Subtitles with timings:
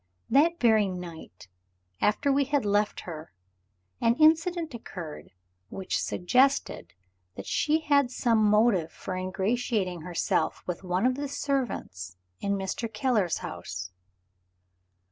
[0.31, 1.47] That very night,
[2.01, 3.31] after we had left her,
[4.01, 5.29] an incident occurred
[5.69, 6.95] which suggested
[7.35, 12.91] that she had some motive for ingratiating herself with one of the servants in Mr.
[12.91, 13.91] Keller's house.